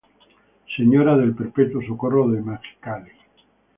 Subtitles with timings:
[0.75, 3.11] Señora del Perpetuo Socorro en Mexicali.